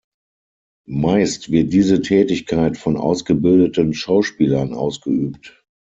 Meist 0.87 1.51
wird 1.51 1.71
diese 1.73 2.01
Tätigkeit 2.01 2.75
von 2.79 2.97
ausgebildeten 2.97 3.93
Schauspielern 3.93 4.73
ausgeübt. 4.73 5.63